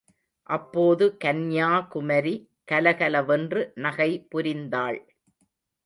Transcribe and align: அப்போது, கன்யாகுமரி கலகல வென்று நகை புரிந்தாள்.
அப்போது, 0.49 1.17
கன்யாகுமரி 1.23 2.35
கலகல 2.71 3.23
வென்று 3.25 3.71
நகை 3.77 4.11
புரிந்தாள். 4.31 4.99